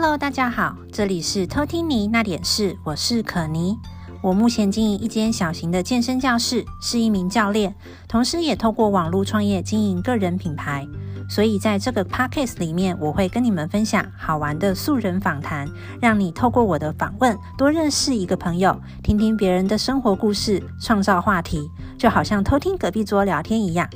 [0.00, 3.76] Hello，大家好，这里是偷听你那点事，我是可妮。
[4.22, 7.74] 我目前经营一间小型的健身教室，是一名教练，
[8.06, 10.86] 同时也透过网络创业经营个人品牌。
[11.28, 15.68] 所以在这个 podcast 里面，我会跟你们分享好玩的素人访谈，
[16.00, 23.90] 让你透过我的访问多认识一个朋友，听听别人的生活故事，创造话题，就好像偷听隔壁桌聊天一样。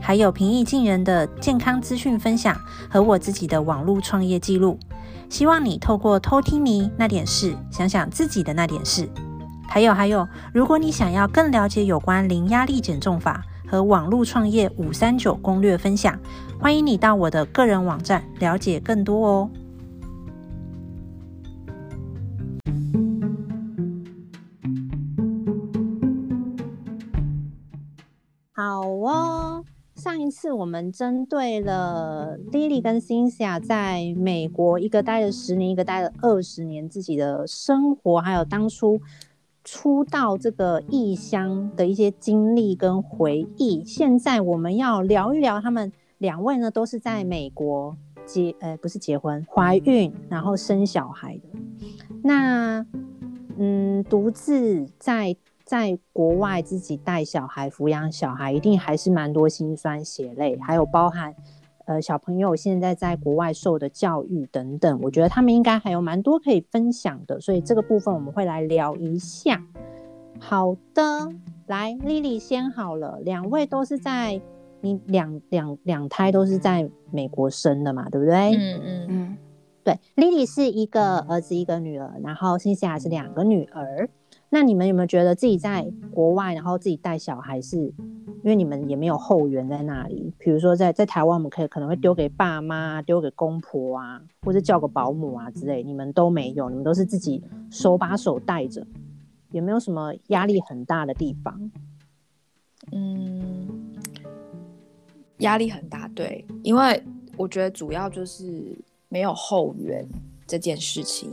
[0.00, 4.76] 还有平易近人的健康资讯分享和我自己的网络创业记录。
[5.28, 9.08] 希望你透过偷听你那点事，想想自己的那点事。
[9.66, 16.16] 还有还有，如果你想要更了解有关零压力减重法和网络创业五三九攻略分享，
[16.60, 19.50] 欢迎你到我的个人网站了解更多哦。
[28.52, 29.64] 好哦。
[30.04, 39.00] 上一次我们针对了 Lily 跟 Cynthia 在美国，一个待了十年，一个待了二十年，自己的生活，还有当初
[39.64, 43.82] 初到这个异乡的一些经历跟回忆。
[43.82, 51.48] 现在我们要聊一聊他们两位呢，都是在美国结，呃，不是结婚，怀孕，然后生小孩的。
[52.22, 52.84] 那，
[53.56, 55.34] 嗯，独自在。
[55.64, 61.34] 在国外自己带小孩、抚养小孩，一定还是蛮多辛酸血泪，还有包含
[61.86, 69.64] 呃小朋友现在在国外受的教育等等，我觉得他们应该还有蛮多可以分享的，所以这个部分我们会来聊一下。
[70.38, 71.30] 好的，
[71.66, 74.38] 来，Lily 先好了，两位都是在
[74.82, 78.54] 你两两两胎都是在美国生的嘛，对不对？
[78.54, 79.38] 嗯嗯嗯，
[79.82, 84.10] 对，Lily 是一个儿子一个女儿，然后 Cynthia 是两个女儿。
[84.54, 90.32] 那你们有没有觉得自己在国外，然后自己带小孩是，因为你们也没有后援在那里？
[90.38, 98.86] 比如说在在台湾，我们可以可能会丢给爸妈、丢给公婆啊，或者叫个保姆啊之类，你们都没有，你们都是自己手把手带着，
[99.50, 101.72] 有没有什么压力很大的地方？
[102.92, 103.92] 嗯，
[105.38, 107.02] 压力很大，对，因为
[107.36, 108.78] 我觉得主要就是
[109.08, 110.06] 没有后援
[110.46, 111.28] 这件事情，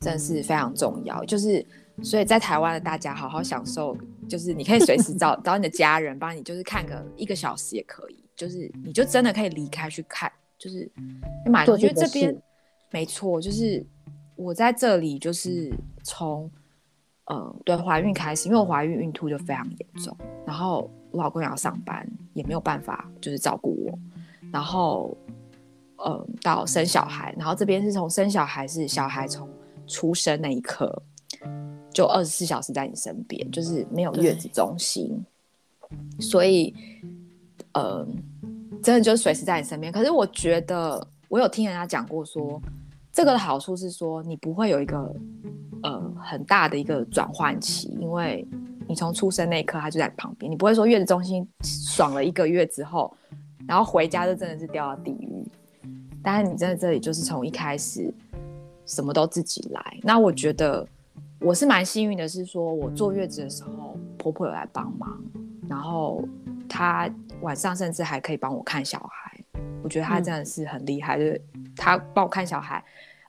[0.00, 1.64] 真的是非常重要，就是。
[2.02, 3.96] 所以在台湾的大家好好享受，
[4.28, 10.90] 就是你可以随时找找你的家人帮你，就是看个一个小时也可以，就是你就真的可以离开去看，就是。
[11.66, 12.34] 我觉得这边
[12.90, 13.84] 没错，就是
[14.36, 15.72] 我在这里就是
[16.04, 16.50] 从
[17.24, 20.16] 呃对怀孕开始，因为我怀孕孕吐就非常严重，
[20.46, 23.98] 然后我老公也要上班，也没有办法就是照顾我，
[24.52, 25.16] 然后
[26.06, 29.48] 嗯到生小孩，然后这边是从生小孩是小孩从
[29.86, 31.02] 出生那一刻。
[31.98, 35.20] 就二十四小时在你身边，就是没有月子中心，
[36.20, 36.72] 所以，
[37.72, 38.06] 呃，
[38.80, 39.92] 真的就是随时在你身边。
[39.92, 42.62] 可是我觉得，我有听人家讲过说，
[43.12, 45.12] 这个的好处是说，你不会有一个
[45.82, 48.46] 呃很大的一个转换期，因为
[48.86, 53.12] 你从出生那一刻他就在旁边，你不会说月子中心爽了一个月之后，
[53.66, 55.44] 然后回家就真的是掉到地狱。
[56.22, 58.14] 但是你在这里就是从一开始
[58.86, 60.86] 什么都自己来，那我觉得。
[61.40, 65.22] 我是蛮幸运的，是说我坐月子的时候，婆婆有来帮忙，
[65.68, 66.22] 然后
[66.68, 67.08] 她
[67.42, 69.44] 晚上甚至还可以帮我看小孩。
[69.82, 71.42] 我觉得她真的是很厉害，嗯、就是
[71.76, 72.84] 她帮我看小孩，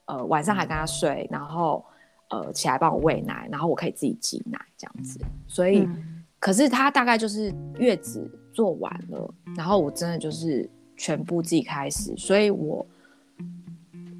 [0.05, 1.85] 呃，晚上还跟她睡，然后
[2.29, 5.19] 呃起来帮我喂奶，然后我可以自己挤奶这样子。
[5.47, 12.85] 所以，嗯、可是她大概就是月子做完了，然后我真的就是全部自己开始，所以我。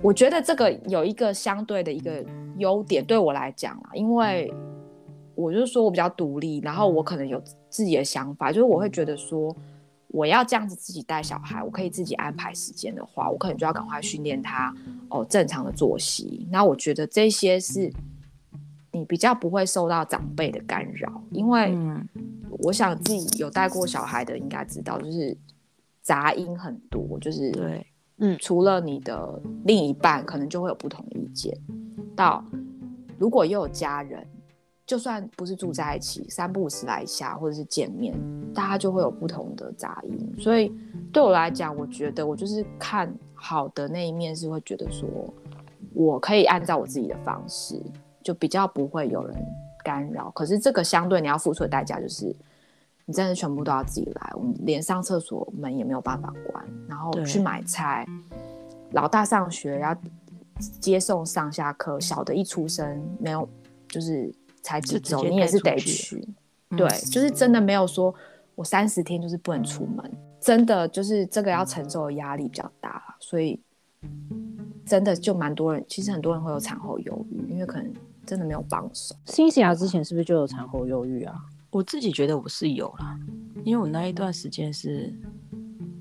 [0.02, 2.26] 我觉得这个有一个相对的一个
[2.58, 4.54] 优点，对我来讲啊，因为
[5.36, 9.54] 我就是说我比较独立，然后我可能有自己的想法，就是我会觉得说
[10.08, 14.74] 我要这样子自己带小孩，我可以自己安排时间的话，我可能就要赶快训练他
[15.10, 16.48] 哦正常的作息。
[16.50, 17.92] 那我觉得这些是
[18.94, 21.78] 你比较不会受到长辈的干扰，因为
[22.64, 25.38] 我想自己有带过小孩的应该知道，就是
[26.02, 27.86] 杂音很多，就是对。
[28.20, 31.58] 嗯，除了你的另一半，可能就会有不同的意见。
[32.16, 32.44] 到
[33.18, 34.26] 如果又有家人，
[34.86, 38.14] 就算不是住在一起，三不五时来下，或者是见面，
[38.54, 40.34] 大家就会有不同的杂音。
[40.38, 40.72] 所以
[41.14, 45.08] 对我来讲，我觉得我就是看好的那一面，是会觉得说，
[45.94, 47.82] 我可以按照我自己的方式，
[48.22, 49.36] 就比较不会有人
[49.84, 50.30] 干扰。
[50.32, 52.36] 可是这个相对你要付出的代价就是。
[53.10, 58.06] 你真的全部都要自己来，我们连上厕所门也没有办法关，然后去买菜，
[58.92, 59.98] 老大上学要
[60.80, 63.50] 接送上下课，小的一出生没有，
[63.88, 66.24] 就是才几周，你也是得去，
[66.78, 68.14] 对，就是真的没有说
[68.54, 73.60] 我三十天就是不能出门，真的就是这个要承受的压力比较大，所以
[74.86, 77.92] 真的就蛮多人，其实很多人会有产后忧郁，因为可能
[78.24, 79.16] 真的没有帮手。
[79.26, 81.34] 新西亚之前是不是就有产后忧郁啊？
[81.72, 83.20] 我自己觉得我是有啦，
[83.64, 85.14] 因为我那一段时间是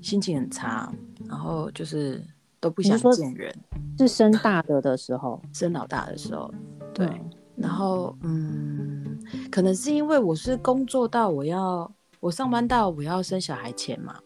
[0.01, 0.91] 心情很差，
[1.27, 2.23] 然后就是
[2.59, 3.53] 都不想见人。
[3.97, 6.51] 是生大的的时候，生老大的时候，
[6.93, 7.05] 对。
[7.05, 9.19] 嗯、然后嗯，
[9.51, 14.17] 可能是因为我是工作到我要我上班到我要生小孩前嘛，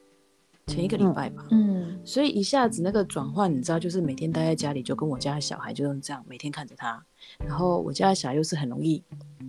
[0.68, 7.04] 前一个礼拜吧，嗯，所以一下子那个转换，你知道，就是每天待在家里，就跟我家的小孩就是这样，每天看着他，
[7.40, 9.04] 然后我家的小孩又是很容易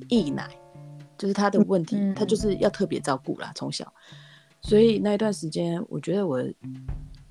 [0.09, 0.49] 溢奶。
[1.17, 3.93] 就是他的问题，嗯、他就是要特别照顾啦，从小，
[4.63, 6.43] 所以那一段时间，我觉得我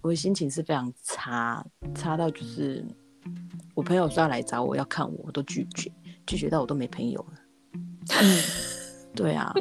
[0.01, 1.65] 我的心情是非常差，
[1.95, 2.85] 差到就是
[3.73, 5.91] 我朋友说要来找我要看我，我都拒绝，
[6.25, 7.39] 拒绝到我都没朋友了。
[8.21, 8.43] 嗯，
[9.15, 9.53] 对啊。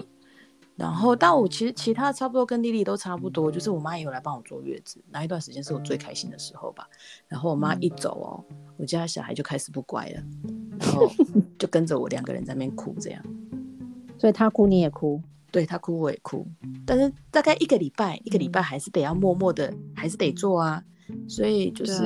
[0.74, 6.88] 然后，但我其实其他差不多跟丽丽都差不多，就是我妈也有来帮我坐月子，那一段时间是我最开心的时候吧。
[7.28, 10.22] 然后我妈一走哦，我家小孩就开始不乖了，
[10.80, 11.08] 然后
[11.58, 13.22] 就跟着我两个人在那边哭，这样。
[14.22, 15.20] 所以他哭你也哭，
[15.50, 16.46] 对他哭我也哭，
[16.86, 20.80] 但是大概一个礼拜，一个礼拜还是得要默默的，还是得做啊。
[21.28, 22.04] 所以就是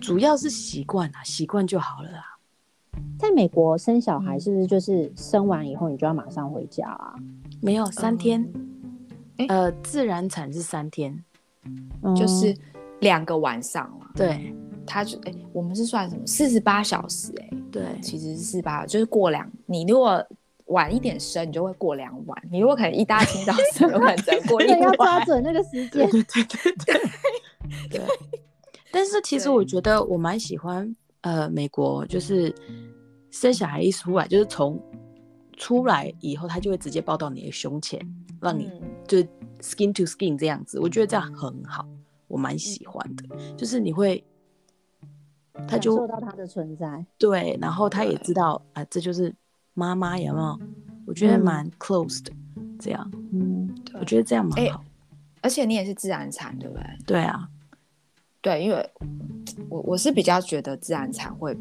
[0.00, 2.24] 主要是习惯啊，习惯就好了啊。
[3.16, 7.14] 在美国生小孩是不是就是生完以后你就要马上回家啊？
[7.62, 8.44] 没有三天，
[9.46, 11.16] 呃，自然产是三天，
[12.16, 12.52] 就是
[12.98, 14.10] 两个晚上了。
[14.16, 14.52] 对，
[14.84, 17.32] 他就哎，我们是算什么四十八小时？
[17.40, 20.26] 哎，对，其实是四十八，就是过两，你如果。
[20.70, 22.42] 晚一点生，你就会过两晚。
[22.50, 24.80] 你如果可能一大清早生，可能只能过一晚。
[24.82, 26.08] 要抓准那个时间。
[26.10, 27.00] 对对对对
[27.90, 28.00] 对。
[28.92, 32.54] 但是其实我觉得我蛮喜欢呃美国，就是
[33.30, 34.80] 生小孩一出来，就是从
[35.56, 38.00] 出来以后，他就会直接抱到你的胸前，
[38.40, 38.70] 让你
[39.06, 39.18] 就
[39.60, 40.80] skin to skin 这样子。
[40.80, 41.86] 我觉得这样很好，
[42.28, 43.24] 我蛮喜欢的。
[43.56, 44.24] 就是你会，
[45.68, 47.04] 他就感受到他的存在。
[47.18, 49.34] 对，然后他也知道啊，这就是。
[49.80, 50.60] 妈妈有没有？
[51.06, 52.30] 我觉得蛮 close 的，
[52.78, 54.78] 这样，嗯，我觉得这样蛮好。
[54.78, 54.86] 欸，
[55.40, 56.84] 而且你也是自然产，对不对？
[57.06, 57.48] 对啊，
[58.42, 58.90] 对，因为
[59.70, 61.56] 我我是比较觉得自然产会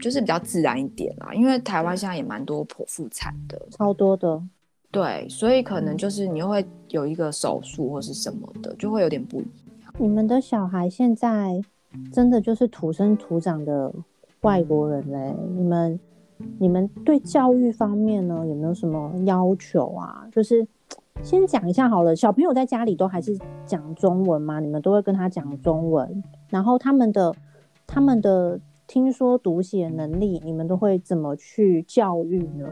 [0.00, 4.42] 就是比较自然一点啦，因为台湾现在也蛮多剖腹产的，超多的。
[4.90, 9.44] 对，所以可能就是你会有一个手术或是什么的，就会有点不一
[9.84, 9.92] 样。
[9.98, 11.62] 你们的小孩现在
[12.10, 13.92] 真的就是土生土长的
[14.40, 16.00] 外国人嘞，你们。
[16.58, 20.26] 你们对教育方面呢，有没有什么要求啊？
[20.32, 20.66] 就是
[21.22, 23.36] 先讲一下好了，小朋友在家里都还是
[23.66, 24.60] 讲中文吗？
[24.60, 27.34] 你们都会跟他讲中文，然后他们的
[27.86, 32.66] 他们的听说读写能力，你们都会怎么去教育呢？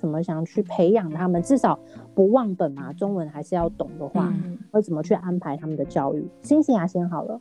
[0.00, 1.78] 怎么想去培养他们，至少
[2.14, 2.92] 不忘本嘛？
[2.92, 6.26] 中文还是要懂的话，嗯、会怎么去安排他们的教育？
[6.40, 7.40] 新西亚先好了。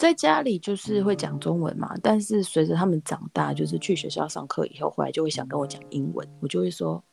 [0.00, 7.04] 在家里就是会讲中文嘛，但是随着他们长大，就是去学校上课以后，后来就会想跟我讲英文，我就会说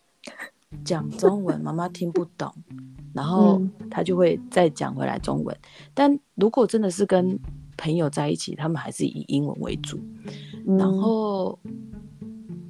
[0.86, 2.50] 讲中文，妈妈听不懂，
[3.14, 3.62] 然后
[3.92, 5.54] 他就会再讲回来中文。
[5.94, 7.38] 但如果真的是跟
[7.76, 10.00] 朋友在一起，他们还是以英文为主，
[10.78, 11.60] 然后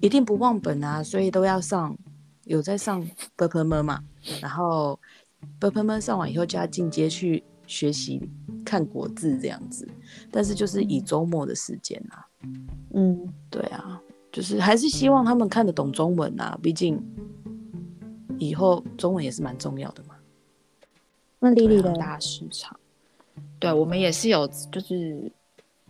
[0.02, 1.96] 一定不忘本啊，所以都要上，
[2.46, 4.04] 有在上 BPM 嘛，
[4.42, 5.00] 然后
[5.60, 7.44] BPM 上完以后就要进阶去。
[7.68, 8.19] 学习
[8.66, 9.88] 看国字这样子，
[10.31, 12.26] 但是就是以周末的时间啊，
[12.94, 16.97] 嗯，对啊，就是还是希望他们看得懂中文啊，毕竟
[18.40, 20.16] 以后中文也是蛮重要的嘛。
[21.40, 22.80] 那丽丽的大市场，
[23.59, 25.30] 对我们也是有，就是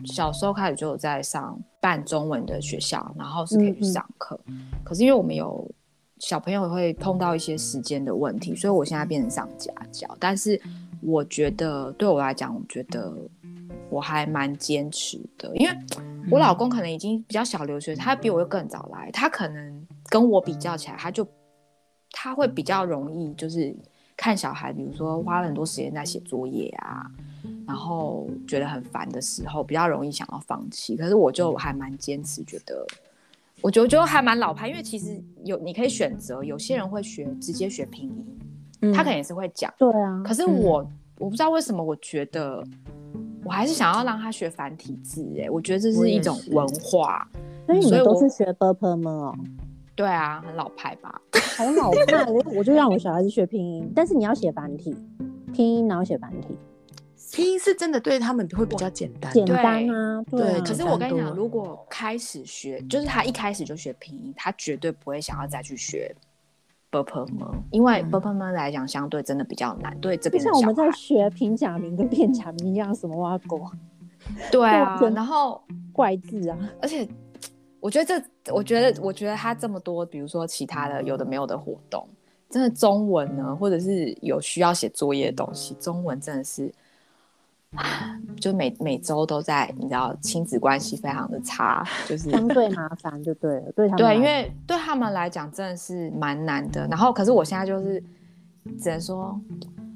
[0.03, 5.69] 小时候开始就有在上半中文的学校，然后是可以去上课，嗯嗯，可是因为我们有
[6.17, 10.59] 小朋友会碰到一些时间的问题，所以我现在变成上家教，但是。
[11.01, 13.13] 我觉得对我来讲，我觉得
[13.89, 15.75] 我还蛮坚持的，因为
[16.29, 21.27] 我老公可能已经比较小留学，他比我又更早来，他可能跟我比较起来，他就
[22.11, 23.75] 他会比较容易就是
[24.15, 27.05] 看小孩，比如说花了很多时间在写作业啊，
[27.67, 30.97] 然后觉得很烦的时候，比较容易想要放弃。
[30.97, 32.85] 可是我就还蛮坚持，觉得
[33.61, 38.39] 我觉得就还蛮老派，因为其实有你可以选择，有些人会学直接学拼音。
[38.93, 40.87] 他肯定也是会讲对啊可是我
[41.19, 42.63] 我不知道为什么我觉得
[43.43, 47.27] 我还是想要让他学繁体字哎我觉得这是一种文化。
[47.67, 49.37] 所以你们都是学 berman 哦
[49.93, 51.21] 对啊很老派吧。
[51.57, 53.91] 很老派我我就让我小孩子学拼音。
[53.93, 54.95] 但是你要写繁体
[55.53, 56.57] 拼音然后写繁体
[57.33, 66.15] 拼音是真的对他们会比较简单简单啊对可是我跟你讲如果开始学就是他一开始就学拼音他绝对不会想要再去学
[66.91, 67.27] bubble？
[67.71, 69.97] 因为 bubble 来讲，相对真的比较难。
[69.99, 72.93] 对，这边像不像我们在学平假名跟变假名一样？
[72.93, 73.71] 什么挖锅？
[74.51, 75.61] 对啊，然后
[75.93, 76.57] 怪字啊。
[76.81, 77.07] 而且，
[77.79, 82.07] 我觉得这，我觉得，我觉得他这么多，比如说其他的，有的没有的活动，
[82.49, 86.73] 真的中文呢，或者是有需要写作业的东西，中文真的是。
[88.39, 96.87] 就每每周都在，你知道，亲子关系非常的差，就是相对麻烦，就对了，对他们对，因为对他们来讲真的是蛮难的。
[96.87, 98.01] 然后，可是我现在就是
[98.79, 99.39] 只能说，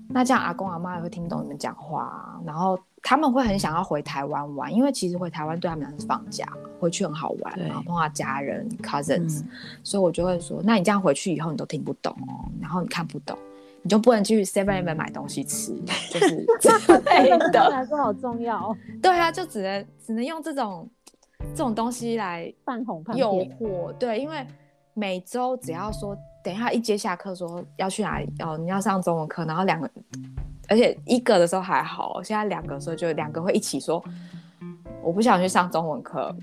[0.10, 2.42] 那这样阿公阿妈也会听懂你们讲话啊。
[2.46, 6.46] 然后他们会很想要回台湾玩，因为其实回台湾对他们来说是放假，
[6.80, 9.48] 回去很好玩，然后碰到家人 cousins，嗯。
[9.84, 13.38] 所以我就会说，那你这样回去以后你都听不懂哦，然后你看不懂。
[13.84, 15.74] 你就不能去 Seven Eleven 买东西吃，
[16.12, 16.70] 就是之
[17.06, 18.76] 类的，来说好重要。
[19.02, 20.88] 对啊，就只能只能用这种
[21.56, 23.92] 这种东西来半哄半诱惑。
[23.94, 24.46] 对，因为
[24.94, 29.90] 每周只要说等一下一接下课说要去哪里哦，你要上中文课，然后两个，
[30.70, 34.04] 而且一个的时候还好，现在两个的时候就两个会一起说，
[35.02, 36.36] 我不想去上中文课，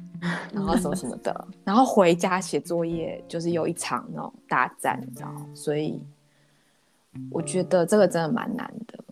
[0.52, 6.02] 然后什么什么的， 然后回家写作业就是有一场那种大战，你知道，所以。
[7.31, 9.05] 我觉得这个真的蛮难的，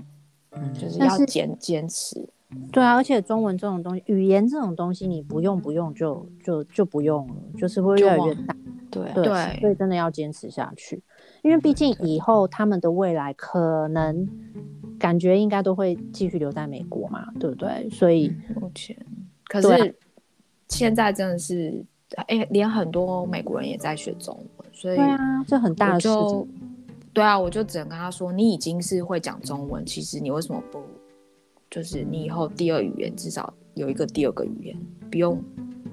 [0.50, 2.28] 嗯，就是要坚坚持。
[2.70, 8.56] 对啊，而且中文这种东西，语言这种东西，你不用不用就就就不用了，就是会越来越大。
[8.88, 11.02] 对对，所以真的要坚持下去，
[11.42, 14.26] 因为毕竟以后他们的未来可能
[14.98, 17.90] 感觉应该都会继续留在美国嘛，对不对？
[17.90, 18.96] 所以目前，
[19.48, 19.94] 可是
[20.68, 21.84] 现在真的是，
[22.14, 26.48] 哎、欸，连很多美国人也在学中文，所以对啊，这很大的事情。
[27.16, 30.82] 对啊，我就只能跟他说，你已经是会讲中文，其实你为什么不，
[31.70, 34.78] 就是你以后第二语言至少有一个第二个语言，
[35.10, 35.42] 不用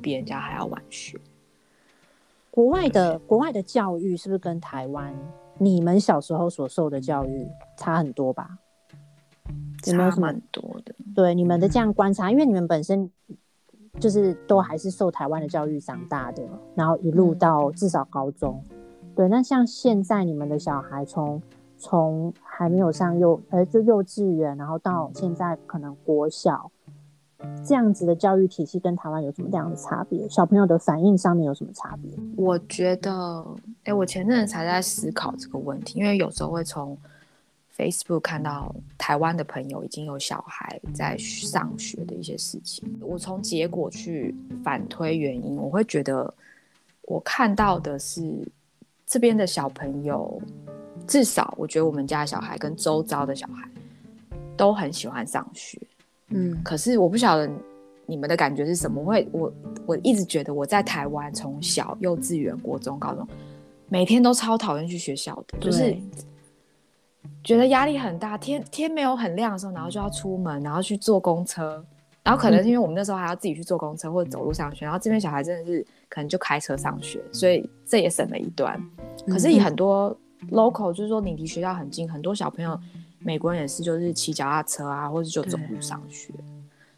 [0.02, 1.18] 比人家还要晚学。
[2.52, 5.16] 国外的国外的教育是不是跟台湾
[5.58, 8.58] 你们小时候所受的教育差很多吧？
[9.86, 10.94] 有没有什么蛮多的？
[11.16, 13.10] 对，你们的这样观察，因为你们本身
[13.98, 16.44] 就是都还是受台湾的教育长大的，
[16.76, 18.62] 然后一路到至少高中。
[19.16, 21.42] 对，那像现在你们的小孩从
[21.78, 26.72] 从还没有上幼呃就幼稚园，然后到现在可能国小
[27.64, 30.28] 这样子的教育体系，跟台湾有什么样的差别？
[30.30, 32.12] 小朋友的反应上面有什么差别？
[32.38, 33.46] 我觉得，
[33.84, 36.98] 哎，我前阵子才在思考这个问题，因为有时候会从
[37.78, 46.34] Facebook 看到台湾的朋友已经有小孩在上学的一些事情，我从结果去反推原因，我会觉得
[47.04, 48.48] 我看到的是。
[49.06, 50.42] 这边的小朋友，
[51.08, 53.68] 至少我觉得我们家的小孩跟周遭的小孩
[54.58, 55.80] 都很喜欢上学，
[56.30, 56.62] 嗯。
[56.64, 57.50] 可是我不晓得
[58.06, 59.02] 你们的感觉是什么？
[59.02, 59.54] 我会我
[59.86, 63.28] 我一直觉得我在台湾从小幼稚园、国中、高中，
[63.88, 65.96] 每天都超讨厌去学校的，就是
[67.44, 68.38] 觉得压力很大。
[68.38, 71.86] 天天没有很亮的时候，然后就要出门，然后去坐公车。
[72.24, 78.82] 然后可能是因为我们那时候还要自己去坐公车或者走路上学，然后这边小孩真的是可能就开车上学，所以这也省了一段。
[79.28, 80.18] 可是以很多
[80.50, 82.80] local 就是说你离学校很近，很多小朋友
[83.20, 86.34] 美国人也是就是骑脚踏车啊，或者就走路上学。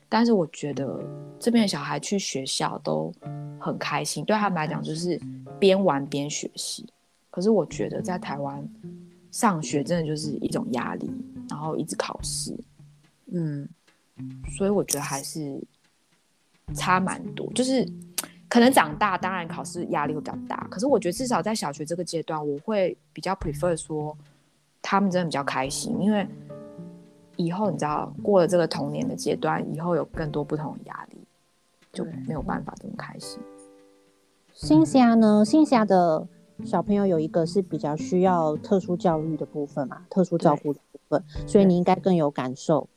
[0.08, 1.04] 但是我觉得
[1.40, 3.12] 这边的小孩去学校都
[3.60, 5.20] 很开心，对他们来讲就是
[5.60, 6.86] 边玩边学习。
[7.32, 8.64] 可是我觉得在台湾
[9.32, 11.12] 上学真的就是一种压力，
[11.50, 12.56] 然后一直考试，
[13.32, 13.68] 嗯。
[14.58, 15.62] 所以我觉得还是
[16.74, 17.86] 差蛮多，就是
[18.48, 20.68] 可能长大，当然考试压力会比较大。
[20.70, 24.18] 可是我觉得至少在小学这个阶段，我会比较 prefer 说
[24.82, 26.28] 他们真的比较开心，因为
[27.36, 31.18] 以后你知道过了这个童年的阶段，以后有更多不同的压力，
[31.92, 33.40] 就没有办法这么开心。
[34.54, 35.44] 新霞呢？
[35.44, 36.26] 新霞的
[36.64, 42.88] 小朋友有一个是比较需要特殊教育的部分嘛，特殊照顾的部分，所以你应该更有感受。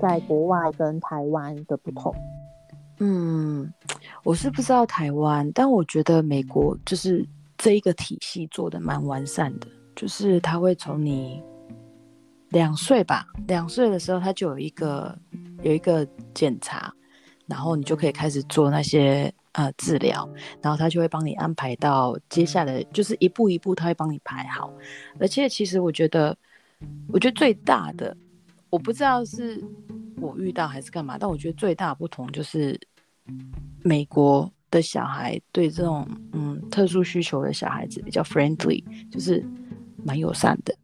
[0.00, 2.14] 在国外跟台湾的不同，
[2.98, 3.72] 嗯，
[4.22, 7.26] 我是不知道台湾，但我觉得美国就是
[7.58, 11.42] 这一个体系做的蛮完善的，就是他会从你
[12.48, 15.16] 两岁吧，两岁的时候他就有一个
[15.62, 16.92] 有一个检查，
[17.46, 20.28] 然后你就可以开始做那些呃治疗，
[20.62, 24.72] 然后他就会帮你安排到接下来，就是一步一步他会帮你排好，
[25.20, 26.36] 而且其实我觉得，
[27.12, 28.16] 我觉得最大的。
[28.74, 29.62] 我不知道是
[30.20, 32.76] 我遇到还是干嘛，但我觉得最大的不同就是，
[33.84, 39.46] 美国的小孩对这种嗯特殊需求的小孩子比较 friendly，就是
[40.04, 40.76] 蛮友善的。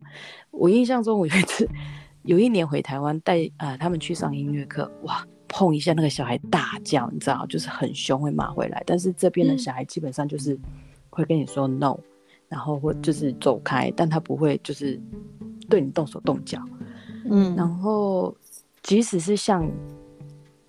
[0.52, 1.68] 我印象中，我有一次
[2.22, 8.80] 有一年回台湾带啊、呃、他们去上音乐课，哇，碰一下那个小孩大叫，你知道，就是很凶会骂回来。
[8.86, 10.56] 但是这边的小孩基本上就是
[11.10, 11.98] 会跟你说 no，
[12.48, 14.96] 然后或就是走开，但他不会就是
[15.68, 16.64] 对你动手动脚。
[17.24, 18.34] 嗯，然后
[18.82, 19.68] 即使是像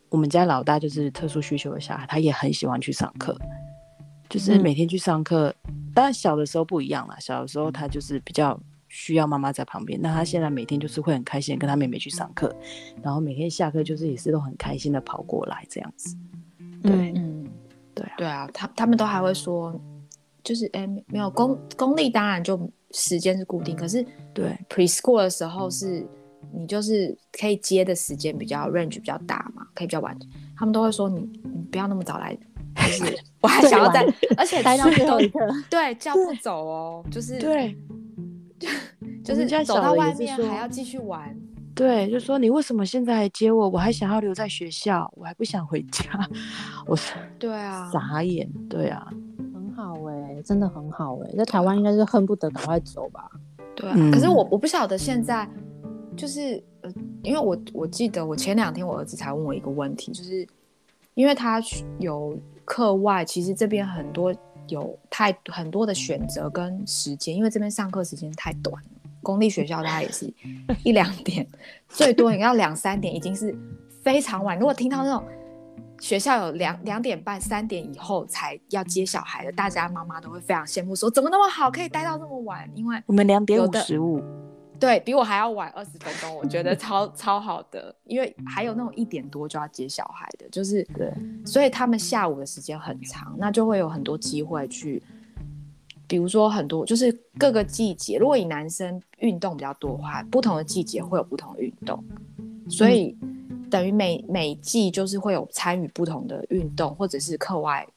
[0.10, 3.38] 我们家老大就是特殊需求的小孩，他也很喜欢去上课，
[4.30, 5.54] 就是每天去上课。
[5.70, 9.98] 嗯、当然小的时候不一样啦，小的时候他就是比较需要妈妈在旁边。
[10.02, 12.54] 那他现在每天就是会很开心跟他妹妹去上课，
[13.02, 16.18] 然后每天下课就是也是都很开心的跑过来这样子。
[16.84, 17.48] 对，嗯，
[17.96, 19.74] 对啊，对啊，他他们都还会说，
[20.44, 26.06] 就是哎、欸，没有公公立当然就时间是固定，可是对 preschool 的时候是。
[26.54, 30.18] 你就是可以接的时间比较 range 比较大嘛，可以比较晚。
[30.58, 32.38] 他们都会说你你不要那么早来，
[32.76, 34.06] 就是 我还想要在，
[34.38, 37.76] 而且待到最后一刻，对，叫不走哦，就是对，
[38.60, 38.70] 就
[39.34, 41.36] 就是走到外面还要继续玩。
[41.74, 43.70] 对，就说你为什么现在还接我？
[43.70, 46.04] 我还想要留在学校，我还不想回家。
[46.86, 49.08] 我说对啊，傻眼，对啊，
[49.54, 53.32] 很好哎、欸，真的很好哎、欸，在台湾应该是恨不得赶快走吧。
[53.74, 55.50] 对啊，可是我我不晓得现在。
[56.16, 60.46] 就是呃，因为我我记得我前两天我儿子才问我一个问题，就是
[61.14, 61.62] 因为他
[62.00, 64.34] 有课外，其实这边很多
[64.68, 68.90] 有太很多的选择跟时间，因为这边上课时间太短了，
[69.24, 70.32] 公立学校大概也是
[70.84, 71.48] 一两点，
[71.88, 73.56] 最多也要两三点，已经是
[74.04, 74.60] 非常晚。
[74.60, 75.24] 如果听到那种
[76.00, 82.70] 学校有两两点半、三点以后才要接小孩的，大家妈妈都会非常羡慕，说怎么那么好，可以待到这么晚？
[82.76, 84.22] 因为我们两点五十五。
[84.82, 91.14] 对，比我还要晚二十分钟，我觉得 超超好的，因为还有那种一点多就要接小孩的，就是对，
[91.46, 95.00] 所以他们下午的时间很长，那就会有很多机会去，
[96.08, 102.04] 比如说很多就是各个季节，如果以男生运动比较多的话，不同的季节会有不同的运动，
[102.68, 103.16] 所以
[103.70, 107.88] 等于每每季就是会有参与不同的运动，或者是课外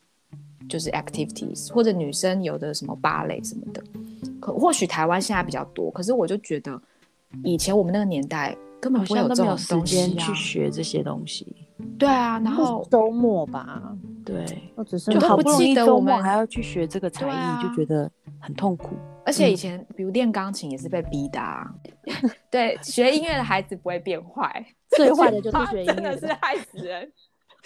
[0.69, 3.83] 就是 activities，或者女生有的什么芭蕾什么的。
[4.53, 6.81] 或许台湾现在比较多，可是我就觉得
[7.43, 11.57] 以前我们那个年代根本不会有这种、啊、时间去学这些东西。
[11.99, 13.83] 对啊，然后周末吧，
[14.25, 14.45] 对，
[14.77, 18.95] 或者是就好不容易周末还要去学这个才艺，啊、就觉得很痛苦。
[19.27, 21.67] 而且以前比如练钢琴也是被逼的啊。
[22.51, 24.65] 对，学音乐的孩子不会变坏，
[24.97, 27.11] 最坏的 就是学音乐的，真的是害死人。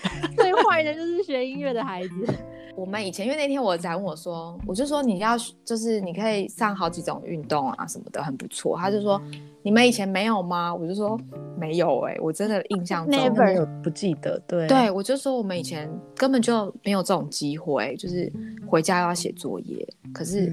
[0.36, 2.14] 最坏的就是学音乐的孩子。
[2.76, 8.78] 我们以前，因为那天我仔问我说，我就说你要就是你可以上好几种运动啊什么的，很不错。
[8.78, 9.20] 他就说
[9.62, 10.72] 你们以前没有吗？
[10.72, 11.18] 我就说
[11.58, 14.40] 没有哎、欸，我真的印象中 never 不记得。
[14.46, 18.32] 对对，我就说我们以前根本就没有这种机会，就是
[18.64, 19.84] 回家要写作业。
[20.12, 20.48] 可是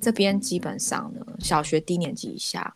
[0.00, 2.72] 这边基本上呢，小学低年级以下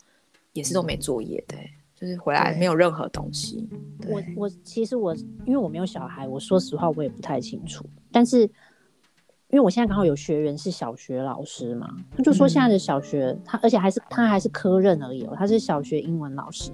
[0.53, 1.71] 也是都没作业的、欸。
[2.01, 3.69] 就是回来没有任何东西。
[4.09, 7.85] 我我其实我因为我没有小孩，我说实话我也不太清楚。
[8.11, 16.73] 但是因为我现在刚好有学员是小学老师嘛，他就说现在的小学、嗯、他而且还是他还是科任而已哦，他是小学英文老师，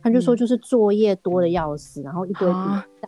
[0.00, 2.54] 他就说就是作业多的要死，然后一堆笔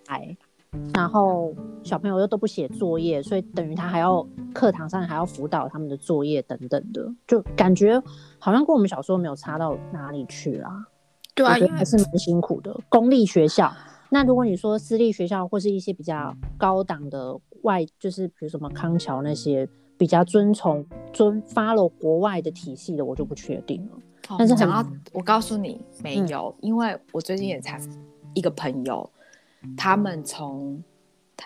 [0.04, 0.36] 袋，
[0.72, 8.02] 啊、然后小朋友又都不写作业，所以等于他还要课堂上还要辅导他们的作业等等的，就感觉
[8.38, 10.84] 好像跟我们小时候没有差到哪里去啦。
[11.34, 12.78] 对啊，因为还是蛮辛苦的。
[12.88, 13.74] 公立学校，
[14.10, 19.68] 那如果你说私立学校或是一些比较高档的外，就是比如什么康桥那些
[19.98, 23.98] 比较遵从遵 follow 国外的体系的，我就不确定了。
[24.28, 27.80] 哦、但是讲到，我告诉你没有，嗯、因为我最近也才
[28.34, 29.10] 一个朋友，
[29.76, 30.80] 他们从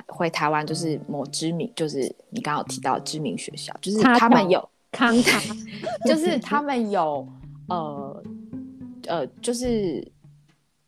[0.07, 5.39] 回台湾，就是某知名，就是你刚刚提到知名学校，就是他们有康桥，
[6.05, 7.27] 就是他们有
[7.69, 8.23] 呃。
[9.09, 10.07] 呃，就是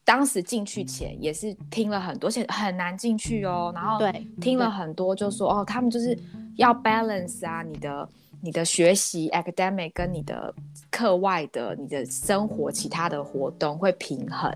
[0.04, 3.72] 当时进去前也是听了很多，而且很难进去哦。
[3.74, 6.16] 然后对，听了很多，就说哦，他们就是
[6.56, 8.08] 要 balance 啊，你的
[8.40, 10.54] 你的学习 academic 跟你的
[10.90, 14.52] 课外的你的生活其他的活动会平衡。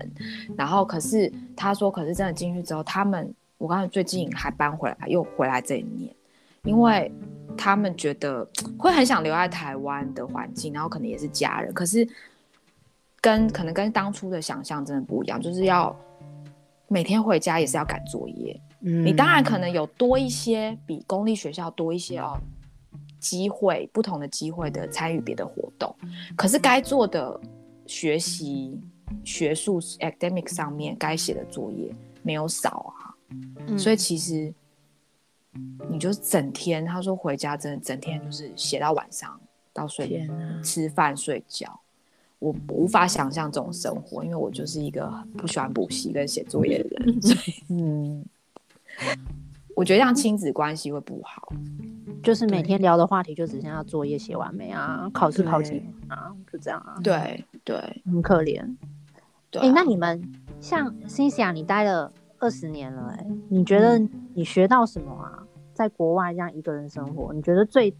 [0.57, 6.13] 然后可是他说，可是真的进去之后，他们我刚才最近还搬回来，又回来这一年，
[6.63, 7.11] 因为
[7.57, 8.45] 他们觉得
[8.77, 12.07] 会很想留在台湾的环境，然后可能也是家人，可是。
[13.25, 15.95] 跟可能跟当初的想象真的不一样，就是要
[16.87, 18.61] 每天回家也是要赶作业。
[18.81, 22.37] 嗯，你当然可能有多一些比公立学校多一些哦
[23.19, 25.95] 机会，不同的机会的参与别的活动。
[26.35, 27.41] 可是该做的
[27.87, 28.79] 学习、
[29.23, 33.09] 学术 academic 上面该写的作业没有少啊。
[33.65, 34.53] 嗯，所以其实
[35.89, 39.41] 你就整天，他说回家真的整天就是写到晚上
[39.73, 41.79] 到睡，天啊，吃饭睡觉。
[42.45, 48.23] 我无法想象这种生活，因为我就是一个不喜欢补习跟写作业的人， 所以嗯，
[49.75, 51.51] 我觉得这样亲子关系会不好，
[52.21, 58.63] 就是每天聊的话题就只剩下作业写完没啊，考试考几啊，就这样啊，对对，很可怜。
[59.49, 60.21] 对，哎，那你们
[60.61, 63.99] 像 Cynthia，你待了二二十年了，哎，你觉得
[64.35, 65.41] 你学到什么啊？
[65.73, 67.91] 在国外这样一个人生活，你觉得最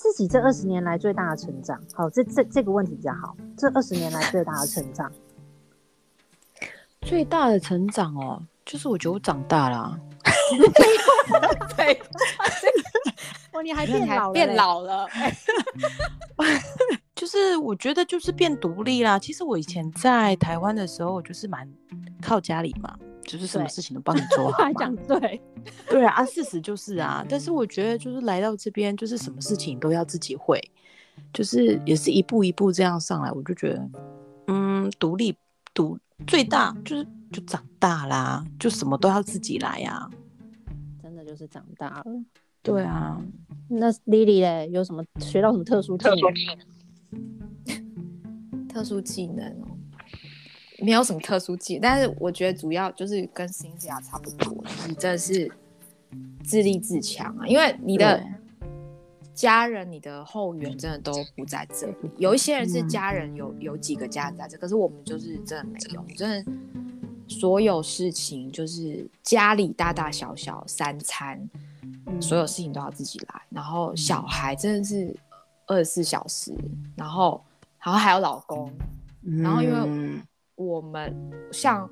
[0.00, 1.78] 自己这二十年来最大的成长？
[1.92, 3.36] 好，这这这个问题比较好。
[3.54, 5.12] 这二十年来最大的成长，
[7.02, 10.00] 最大的成长哦，就是我觉得我长大了啊。
[11.76, 12.00] 对，
[13.52, 15.06] 哦，你还变老了，变老了。
[17.14, 19.18] 就是我觉得就是变独立啦。
[19.18, 21.70] 其实我以前在台湾的时候，就是蛮
[22.22, 22.98] 靠家里嘛，
[23.30, 24.72] 就是什么事情都帮你做好。
[24.72, 25.40] 讲对，
[25.88, 27.24] 对啊，事实就是啊。
[27.28, 30.60] 但是我觉得就是来到这边，就是什么事情都要自己会，
[31.32, 33.30] 就是也是一步一步这样上来。
[33.30, 33.88] 我就觉得，
[34.48, 35.36] 嗯，独立
[35.72, 40.10] 独最大就是就长大啦，就什么都要自己来呀、啊。
[41.00, 42.04] 真的就是长大了。
[42.62, 43.22] 对啊。
[43.68, 46.18] 那 Lily 嘞，有什么学到什么特殊技能？
[48.68, 49.68] 特殊技能哦，
[50.80, 55.50] 没有什么特殊技能，但是我觉得主要就是跟 Cynthia 差不多，你真的是
[56.44, 58.24] 自立自强啊，因为你的
[59.34, 62.10] 家人、你的后援真的都不在这里。
[62.18, 66.52] 有一些人是家人有有几个家人在这，可是我们就是真的没有，真的
[67.28, 71.48] 所有事情就是家里大大小小三餐，
[72.20, 75.16] 所有事情都要自己来，然后小孩真的是。
[75.66, 76.52] 二十四小时，
[76.96, 77.40] 然后，
[77.78, 78.68] 然后还有老公，
[79.22, 80.20] 嗯、然后因为
[80.66, 81.14] 我们
[81.52, 81.88] 像，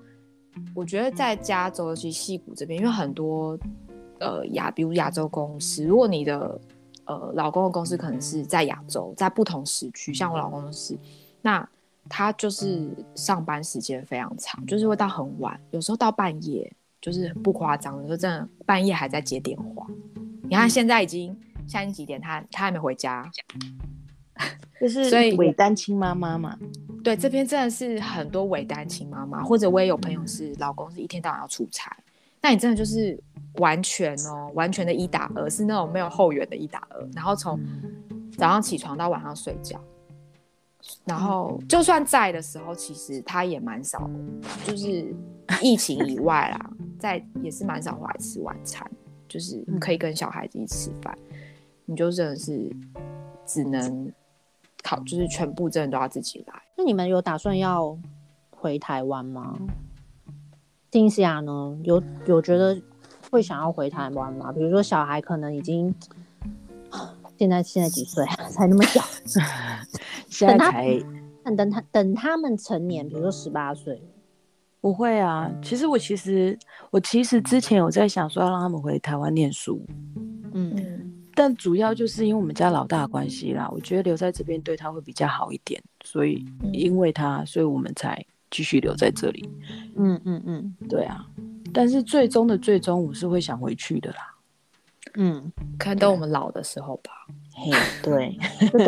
[0.75, 3.59] 我觉得在加州尤其矽谷这边，因为很多
[4.21, 6.61] 呃亚，比如亚洲公司，如果你的
[7.07, 10.99] 呃老公的公司可能是在亚洲，在不同时区，像我老公是，
[11.43, 11.69] 那
[12.09, 19.87] 他就是上班时间非常长，就是会到很晚，有时候到半夜，就是不夸张的，就真的半夜还在接电话。
[20.43, 21.37] 你看现在已经。
[21.67, 22.19] 现在几点？
[22.19, 23.31] 他他还没回家，
[24.81, 26.59] 就是所以伪单亲妈妈嘛。
[27.05, 31.97] 对，这边真的是很多伪单亲妈妈，或者我也有朋友是老公是一天到晚要出差，
[32.43, 33.19] 那你真的就是
[33.55, 37.59] 完全哦，完全的一打二，是那种没有后援的一打二，然后从
[38.37, 39.81] 早上起床到晚上睡觉，
[41.05, 44.11] 然后就算在的时候，其实他也蛮少，
[44.65, 45.15] 就是
[45.63, 48.89] 疫情以外啦，在也是蛮少回来吃晚餐，
[49.29, 51.17] 就是可以跟小孩子一起吃饭。
[51.87, 52.71] 你就真的是
[53.47, 54.13] 只能
[54.83, 56.63] 考，就是全部真的都要自己来。
[56.77, 57.97] 那你们有打算要
[58.51, 59.59] 回台湾吗？
[60.91, 61.79] 丁西亚呢？
[61.85, 62.81] 有有觉得
[63.31, 64.51] 会想要回台湾吗？
[64.53, 65.95] 比如说小孩可能已经
[67.37, 68.25] 现在现在几岁？
[68.51, 69.03] 才那么小，
[70.29, 71.05] 现在才等
[71.45, 74.03] 他等他等他们成年，比如说十八岁，
[74.81, 75.51] 不会啊。
[75.63, 76.59] 其实我其实
[76.91, 79.85] 我其实之前有在想说要让他们回台湾念书，
[80.53, 80.98] 嗯。
[81.39, 88.21] 但主要就是因为我们家老大的关系啦，我觉得留在这边对他会比较好一点，所以因为他，所以我们才
[88.51, 89.49] 继续留在这里。
[89.95, 91.25] 嗯嗯嗯，对啊。
[91.73, 94.35] 但是最终的最终，我是会想回去的啦。
[95.15, 97.13] 嗯，可能等我们老的时候吧。
[97.55, 97.71] 嘿，
[98.03, 98.37] 对，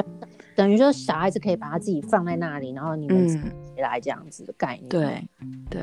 [0.56, 3.28] 等于说小孩子可以把他自己放在那里，然后你们
[3.76, 4.88] 回来这样子的概念。
[4.88, 5.28] 对，
[5.70, 5.82] 对，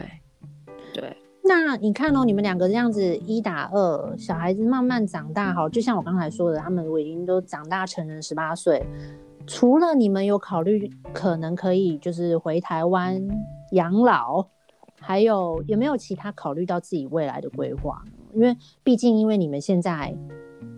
[0.93, 1.17] 对。
[1.47, 8.85] 那你看哦，你们两个这样子一打二，小孩子慢慢长大，好，就像我刚才说的，他们已经都长大成人十八岁。
[9.45, 13.25] 除了你们有考虑可能可以就是回台湾
[13.71, 14.45] 养老，
[14.99, 18.03] 还有有没有其他考虑到自己未来的规划？
[18.33, 20.13] 因为毕竟因为你们现在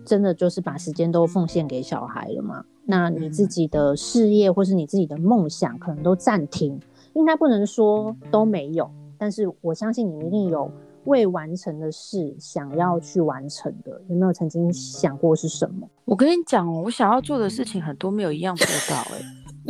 [0.05, 6.79] 真的就是把时间都奉献给小孩了嘛，那你自己的事业或是你自己的梦想可能都暂停，
[7.13, 8.91] 应该不能说都没有。
[9.19, 10.71] 但是我相信你们一定有
[11.03, 15.87] 未完成的事想要去完成的，有没有曾经想过是什么？
[16.05, 19.25] 我跟你讲哦，我想要做的事情很多，没有一样做到哎、欸。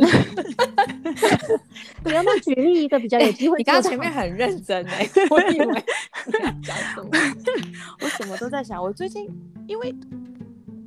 [2.04, 3.58] 你要不要举例一个比较有机会？
[3.58, 7.10] 你刚刚前面很认真哎、欸，我以为你要讲什么？
[8.00, 8.82] 我什么都在想。
[8.82, 9.28] 我最近
[9.66, 9.94] 因为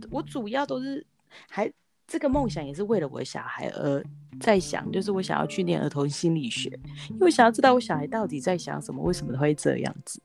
[0.10, 1.06] 我主要都是
[1.50, 1.72] 还
[2.08, 4.04] 这个梦想也是为了我的小孩而。
[4.40, 6.68] 在想，就是我想要去念儿童心理学，
[7.12, 10.20] 因为我想要知道我小孩到底在想什么，为什么会这样子。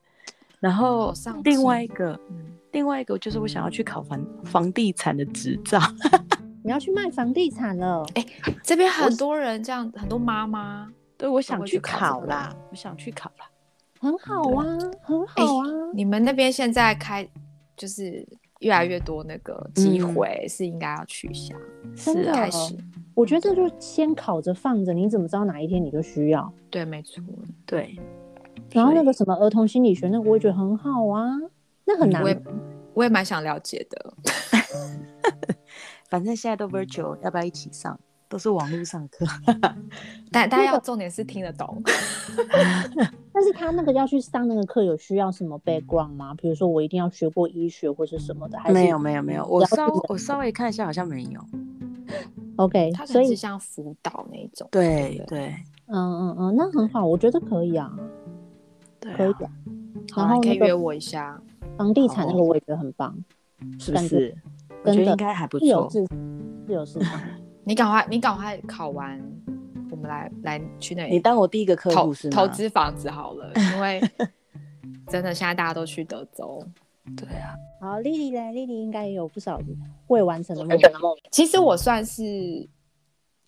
[0.59, 1.13] 然后
[1.43, 2.19] 另外一个，
[2.71, 5.79] 另外一个就是我想要去考房房地产的执照。
[6.65, 8.03] 你要去卖房地产了？
[8.15, 13.47] 哎、欸，这边很多人这样，很多妈妈，对，我想去考啦，我想去考啦，
[14.01, 14.65] 很好啊，
[15.03, 15.67] 很好啊。
[15.67, 17.29] 欸、你们那边现在开
[17.77, 18.27] 就是。
[18.59, 22.75] 越来越多那个机会是应该要取消，嗯、是开始。
[23.13, 26.51] 我觉得这就先考着放着，你怎么知道哪一天你就需要？
[26.69, 27.23] 对，没错，
[27.65, 27.97] 对。
[28.71, 31.25] 然后那个什么儿童心理学，那个我也觉得很好啊，
[31.85, 32.21] 那很难。
[32.21, 32.41] 我也
[32.93, 34.13] 我也蛮想了解的。
[36.09, 37.99] 反正现在都 virtual，要不要一起上？
[38.29, 39.25] 都是网络上课。
[40.31, 41.81] 但大家要重点是听得懂。
[43.33, 46.33] 但是他那个要去上那个课，有需要什么 background 吗？
[46.35, 48.59] 比如说我一定要学过医学或是什么的？
[48.59, 51.41] 还是没有没有没有，我稍我稍微看一下，好像没有。
[52.57, 54.67] OK，所以是像辅导那种。
[54.71, 55.55] 对对，
[55.87, 57.91] 嗯嗯嗯，那很好，我觉得可以啊，
[58.99, 59.33] 对，可以。
[60.15, 61.41] 然后可以约我一下。
[61.77, 63.15] 房地产那个我也觉得很棒，
[63.79, 64.35] 是不是？
[64.83, 66.05] 我觉得应该还不错，是
[66.67, 67.19] 有市场。
[67.63, 69.21] 你赶快，你赶快考完，
[69.91, 71.13] 我们来来去那里。
[71.13, 72.35] 你当我第一个客户是吗？
[72.35, 74.01] 投资房子好了，因为
[75.07, 76.63] 真的现在大家都去德州。
[77.15, 77.55] 对啊。
[77.81, 79.59] 好，莉莉嘞，莉莉应该也有不少
[80.07, 80.77] 未完成的梦。
[81.31, 82.67] 其实我算是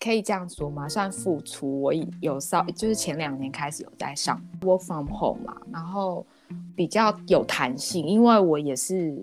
[0.00, 1.82] 可以这样说嘛，算付出。
[1.82, 6.26] 我有稍就是前两年开始有在上 work from home 嘛，然后
[6.74, 9.16] 比较有弹性，因为我也是。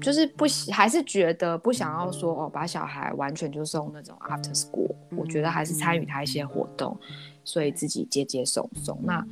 [0.00, 6.94] 就是不还是觉得不想要说哦，把小孩完全就送那种 after school，我觉得还是参与他一些活动，
[7.42, 8.98] 所以自己接接送送。
[9.02, 9.26] 那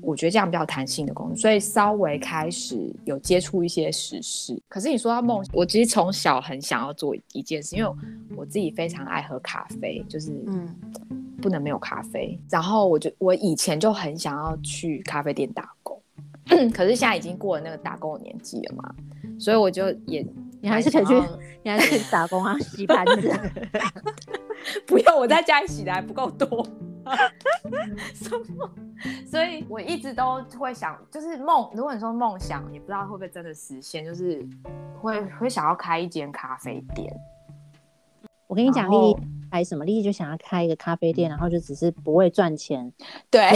[0.00, 4.56] 我觉得这样比较弹性的工作，所以稍微开始有接触一些实事。
[4.68, 7.90] 可是你说到梦，我其实从小很想要做一件事，因为
[8.36, 10.72] 我自己非常爱喝咖啡，就是嗯，
[11.42, 12.38] 不能没有咖啡。
[12.48, 16.00] 然后我就我以前就很想要去咖啡店打工，
[16.72, 18.94] 可是现在已经过了那个打工的年纪了嘛。
[19.38, 20.26] 所以我就也，
[20.60, 21.14] 你还是可以去，
[21.62, 23.30] 你还是打工啊， 洗盘子。
[24.86, 26.66] 不用，我在家里洗的还不够多。
[28.14, 28.70] 什么？
[29.26, 31.70] 所以我一直都会想，就是梦。
[31.74, 34.44] 如果你说梦想，也不知道会不会真的实现，就是
[34.98, 37.12] 会会想要开一间咖啡店。
[38.46, 39.16] 我跟你讲，丽丽
[39.50, 39.84] 开什么？
[39.84, 42.92] 丽丽就想要开一个咖啡店，然后就只是不会赚钱，
[43.30, 43.50] 对，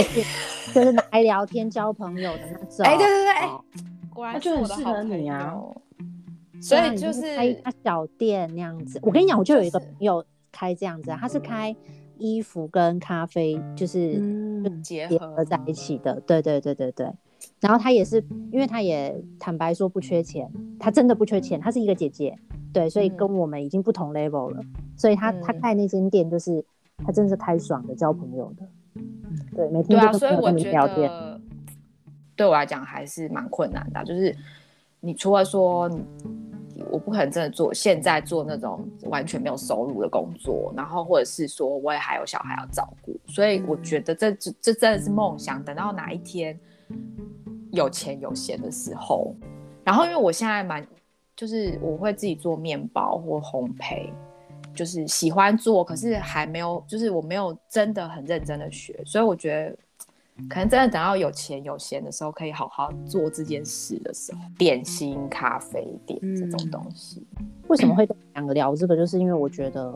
[0.73, 2.85] 就是拿来聊天、交朋友的那种。
[2.85, 3.81] 哎，对对对。
[4.13, 5.55] 果然就很适合你啊，
[6.61, 8.99] 所以就是开一家小店那样子。
[9.01, 11.73] 我跟你讲，我就有一个朋友开这样子，他是开
[12.17, 14.21] 衣服跟咖啡，就是
[14.83, 16.19] 结合在一起的。
[16.27, 17.09] 对对对对对。
[17.61, 21.59] 然后他也是，因为他也坦白说不缺钱，他真的不缺钱。
[21.59, 22.37] 他是一个姐姐，
[22.73, 24.61] 对，所以跟我们已经不同 level 了。
[24.95, 26.63] 所以他他开那间店，就是
[26.97, 28.65] 他真的是开爽的，交朋友的。
[29.55, 31.09] 对，每天都跟朋友聊天。
[32.35, 34.35] 对我来讲还是蛮困难的，就是
[34.99, 35.89] 你除了说，
[36.89, 45.63] 我不可能真的做现在做那种完全没有收入的工作，然后或者是说我也还有小孩要照顾，所以我觉得这这这真的是梦想。
[45.63, 46.57] 等到哪一天
[47.71, 49.35] 有钱有闲的时候，
[49.83, 50.85] 然后因为我现在蛮
[51.41, 54.07] 就是我会自己做面包或烘焙，
[54.75, 59.75] 就是喜欢做，可是还没有就是我没有真的很认真的学，所以我觉得。
[60.49, 67.23] 可能真的等到有钱有闲的时候，可以好好做这件事的时候，点心咖啡店这种东西。
[67.37, 68.95] 嗯、为什么会两个聊这个？
[68.95, 69.93] 就是因为我觉得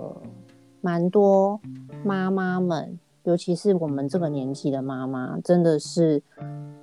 [0.82, 1.60] 蛮多
[2.04, 6.22] 妈妈们，尤其是我们这个年纪的妈妈，真的是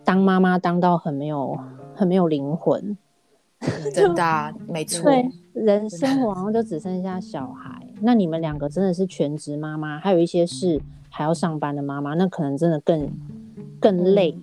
[0.03, 1.57] 当妈妈当到很没有、
[1.95, 2.97] 很没有灵魂，
[3.95, 5.05] 真的、啊、没错。
[5.05, 7.87] 对，人生活好像就只剩下小孩。
[8.01, 13.11] 那你们两个真的是全职妈妈，还有一些是还要上班的妈妈，那可能真的更。
[13.81, 14.39] 更累，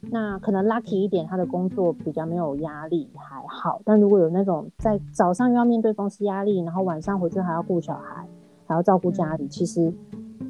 [0.00, 3.82] 那可能 lucky 一点，他的工作比较没有压力，还好。
[3.84, 8.26] 但如果有那种在早上又要面对公司压力，然后晚上回去还要顾小孩，
[8.66, 9.92] 还要照顾家里，其实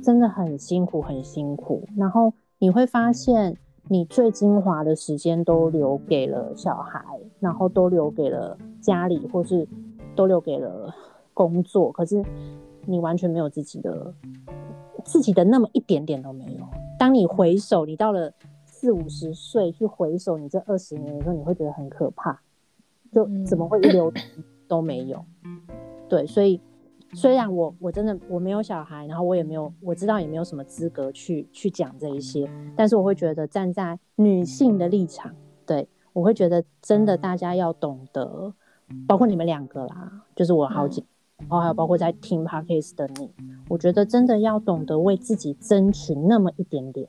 [0.00, 1.82] 真的很辛苦，很辛苦。
[1.96, 3.56] 然后你会发现，
[3.90, 7.02] 你最精华的时间都留给了小孩，
[7.40, 9.66] 然后都留给了家里，或是
[10.14, 10.94] 都留给了
[11.32, 12.22] 工作，可是
[12.84, 14.12] 你完全没有自己的，
[15.04, 16.66] 自己的那么一点点都没有。
[16.98, 18.32] 当你回首，你到了
[18.66, 22.40] 四五十岁去回首你这二十年的时候，你会觉得很可怕，
[23.10, 24.12] 就怎么会一流
[24.66, 25.24] 都没有？
[26.08, 26.60] 对，所以
[27.14, 35.34] 虽然我我真的我没有小孩，然后我也没有我知道也没有什么资格去去讲这一些，但是我会觉得站在女性的立场，
[35.66, 38.52] 对，我会觉得真的大家要懂得，
[39.06, 41.04] 包括你们两个啦，就是我好几。
[41.38, 43.30] 然后还有包括在听 Podcast 的你，
[43.68, 47.08] 我觉得真的要懂得为自己争取那么一点点，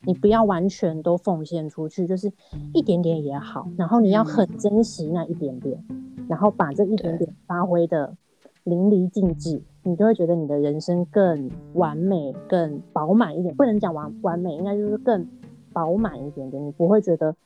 [0.00, 2.32] 你不要完全都奉献出去，就是
[2.72, 3.68] 一点点也好。
[3.78, 5.82] 然后你要很珍惜那一点点，
[6.28, 8.16] 然后把这一点点发挥的
[8.64, 13.54] 淋漓尽致，你就会觉得你的人生更完美、更饱满一点。
[13.54, 15.26] 不能讲完完美，应该就是更
[15.72, 16.66] 饱满一点点。
[16.66, 17.36] 你不会觉得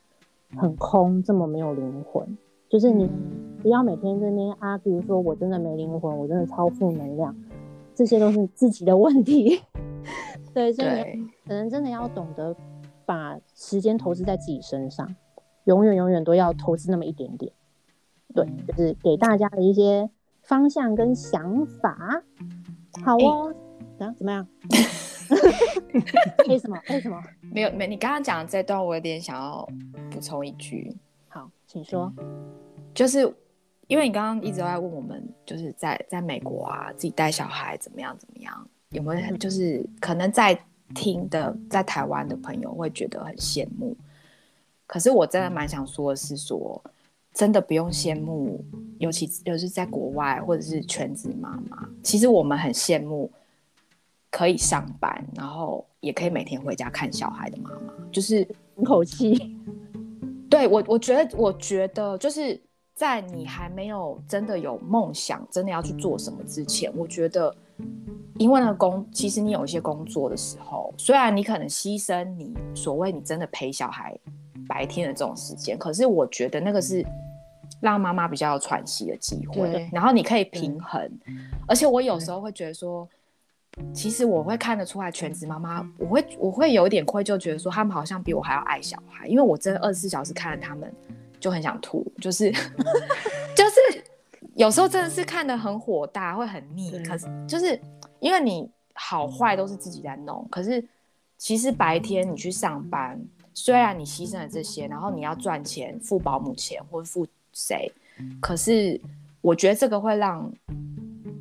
[0.55, 2.37] 很空，这么没有灵魂。
[2.69, 3.09] 就是你
[3.61, 7.35] 不要每天在那边啊，比如说我真的没灵魂，我真的超负能量，
[7.93, 9.59] 这些都是自己的问题。
[10.53, 12.55] 对，所以你可能真的要懂得
[13.05, 15.15] 把时间投资在自己身上，
[15.65, 17.51] 永远永远都要投资那么一点点。
[18.33, 20.09] 对，就是给大家的一些
[20.49, 22.23] 方向跟想法。
[23.03, 23.53] 好哦，
[23.99, 24.47] 啊，怎么样？
[26.49, 26.81] 为什么？
[26.89, 27.21] 为什么？
[27.53, 29.63] 没有没，你刚刚讲的这段，我有点想要
[30.09, 30.91] 补充一句。
[31.27, 32.11] 好，请说。
[32.95, 33.31] 就是
[33.85, 39.37] 因为你刚刚一直都在问我们，就是在在美国啊，自己带小孩怎么样怎么样，有没有？
[39.37, 40.59] 就是可能在
[40.95, 43.95] 听的在台湾的朋友会觉得很羡慕。
[44.87, 46.83] 可是我真的蛮想说的是说，
[47.39, 48.61] 真的不用羡慕，
[48.97, 53.31] 尤其尤其是在国外或者是全职妈妈，其实我们很羡慕
[54.29, 59.55] 可以上班，然后也可以每天回家看小孩的妈妈，就是一口气。
[60.51, 62.59] 对我，我觉得，我觉得就是
[62.93, 67.55] 在你还没有真的有梦想，真的要去做什么之前，我觉得，
[68.37, 74.13] 因为那个工，其实你有一些工作的时候，虽然你可能牺牲你所谓你真的陪小孩
[74.67, 77.01] 白天的这种时间，可是我觉得那个是
[77.79, 81.11] 让妈妈比较有喘息的机会，然后你可以平衡，
[81.67, 83.07] 而且我有时候会觉得说。
[83.93, 90.91] 其实我会看得出来，全职妈妈，我会我会有一点愧疚，觉得说他们好像比我还要爱小孩，因为我真的二十四小时看着他们，
[91.39, 92.51] 就很想吐，就是
[93.55, 94.03] 就是
[94.55, 96.91] 有时候真的是看得很火大，会很腻。
[97.03, 97.79] 可是就是
[98.19, 100.83] 因为你好坏都是自己在弄，可是
[101.37, 103.17] 其实白天你去上班，
[103.53, 107.25] 虽然你牺牲了这些，然后你要赚钱付保姆钱或者付
[107.59, 107.91] 谁，
[108.39, 108.99] 可是
[109.41, 110.49] 我觉得这个会让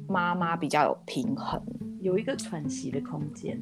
[0.09, 1.63] 妈妈比较有平衡。
[2.01, 3.61] 有一个喘息的空间，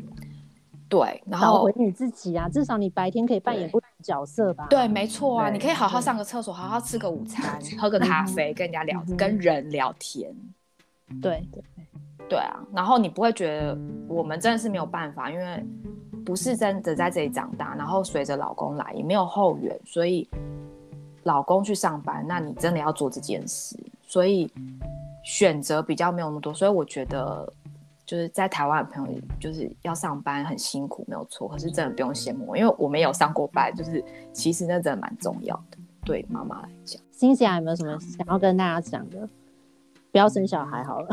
[0.88, 4.66] 对，然后回你自己啊，至少你白天可以扮演不同角色吧？
[4.68, 10.34] 对，没错啊，你可以好好上个厕所，好好吃个午餐，喝个咖啡，跟人家聊，跟人聊天。
[11.22, 11.62] 对对
[12.28, 15.64] 对啊，然后你不会觉得我们真的是没有办法，因为
[16.24, 20.28] 不是真的在这里长大，然后随着老公来也没有后援，所以
[21.26, 24.50] 老公去上班，那你真的要做这件事，所以
[25.22, 27.52] 选择比较没有那么多，所以我觉得。
[28.06, 31.48] 就是在台湾的朋友，就是要上班很辛苦，没有错。
[31.48, 34.00] 可是真的不用羡慕，因为我没有上过班，就是
[34.32, 37.02] 其实那真的蛮重要的，对妈妈来讲。
[37.12, 39.28] Cynthia 有没有什么想要跟大家讲的？
[40.12, 41.08] 不要生小孩好了。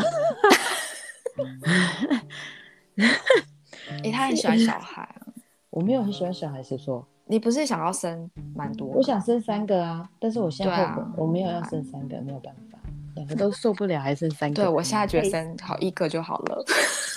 [2.98, 5.26] 哎、欸，他很喜欢小孩啊。
[5.72, 8.88] 我没有很喜欢小孩，是说你不是想要生蛮多？
[8.90, 12.78] 我想生三个啊，但是我现在后悔，我没有要生三个，没有办法。
[13.16, 14.56] 两个都受不了，还剩三个。
[14.56, 16.64] 对，我现在觉得生好一个就好了。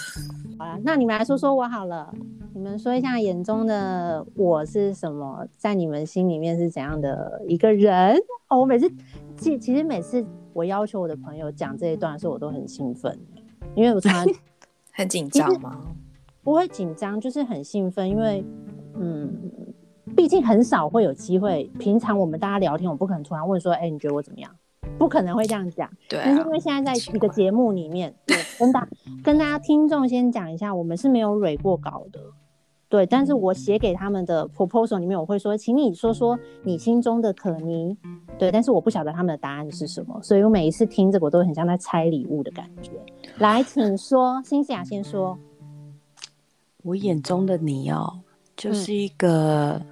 [0.58, 2.10] 好了，那你们来说说我好了。
[2.54, 8.16] 你们说一下眼中的我是什么，在你们心里面是怎样的一个人？
[8.48, 8.90] 哦，我每次
[9.36, 10.24] 其其实每次
[10.54, 13.20] 我要求我的朋友讲这一段的时候，我都很兴奋，
[13.74, 14.34] 因为我常常
[14.94, 15.78] 很紧张吗？
[16.42, 18.42] 不会紧张，就是很兴奋，因为
[18.98, 19.30] 嗯，
[20.16, 21.70] 毕竟很少会有机会。
[21.78, 24.50] 平常我们大家聊天，我不可能突然问说：“哎、欸，你觉得我怎么样？”
[24.98, 28.88] 不可能会这样讲，对、啊，但是因为现在在一个节目里面，对，跟大
[29.22, 32.20] 跟大家听众先讲一下，我们是没有蕊过稿的，
[32.88, 37.94] 对，但是我写给他们的 proposal 里面，我会说，请你说说你心中的可妮，
[38.38, 42.92] 对，但是我不晓得他们的答案是什么，所以我每一次听这个，我都很像在拆礼物的感觉。
[43.38, 45.36] 来，请说，Cynthia 先说，
[46.84, 48.20] 我眼中的你哦，
[48.56, 49.82] 就是一个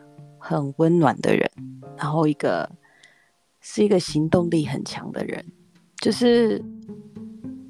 [0.46, 2.70] 很温暖的人，嗯、然后一个。
[3.66, 5.42] 是一个行动力很强的人，
[5.96, 6.62] 就是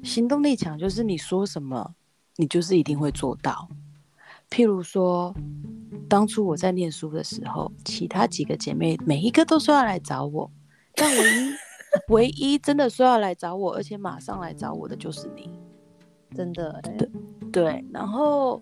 [0.03, 1.95] 行动力强，就是你说什么，
[2.35, 3.69] 你就是一定会做到。
[4.49, 5.33] 譬如说，
[6.09, 10.51] 当初我在念书的时候，其他几个姐妹每一个都说要来找我，
[10.95, 11.53] 但唯一
[12.11, 15.49] 唯一真的说要来找我，而且马上来找我的就是你，
[16.35, 17.09] 真的，对
[17.53, 17.85] 对。
[17.93, 18.61] 然后，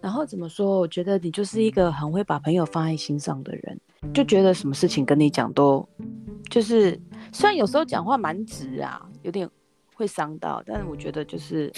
[0.00, 0.78] 然后怎么说？
[0.78, 3.80] 我觉得你就是一个很会把朋友放在心上的人，
[4.14, 5.86] 就觉得什么事情跟你讲都。
[6.48, 6.98] 就是
[7.32, 9.48] 虽然有时候讲话蛮直啊，有点
[9.94, 11.70] 会伤到，但是我觉得就是，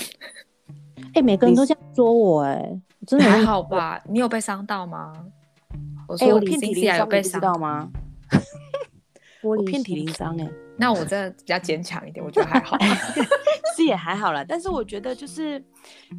[0.96, 4.00] 哎、欸，每个人都这样说我、欸，哎，真的还好吧？
[4.08, 5.12] 你有被伤到吗？
[6.06, 7.90] 我说我遍体鳞伤，有被伤到吗？
[9.42, 12.76] 我遍体鳞伤，哎，那我真的比较坚强一点，我觉得还好。
[13.76, 15.62] 是也还好啦，但是我觉得就是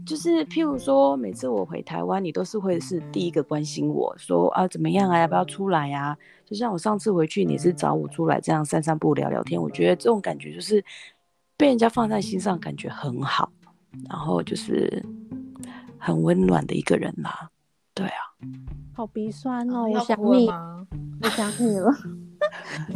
[0.05, 6.17] 就是，譬如说，每次我回台湾，你都是会是第一个关心我说啊怎么样啊，要不要出来呀、啊？
[6.45, 10.83] 就像我上次回去，你是找我出来这样散散步聊聊天，我觉得这种感觉就是
[11.57, 13.51] 被人家放在心上，感觉很好，
[14.09, 15.03] 然后就是
[15.97, 17.49] 很温暖的一个人啦。
[17.93, 18.15] 对啊，
[18.93, 20.47] 好鼻酸哦，我想你，
[21.21, 21.91] 我想你了。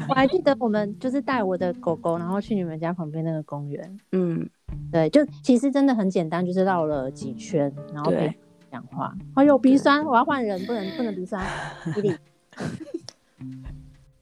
[0.09, 3.99] 我还记得我们就是带我的狗狗，然后去你们家旁边那个公园。
[4.11, 4.47] 嗯，
[4.91, 8.11] 对，就其实真的很简单，就是绕了几圈，然后
[8.71, 9.13] 讲话。
[9.35, 11.45] 哎呦，鼻酸，我要换人，不能不能鼻酸。